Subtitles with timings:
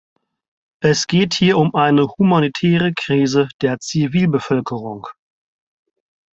[0.81, 5.05] Es geht hier um eine humanitäre Krise der Zivilbevölkerung.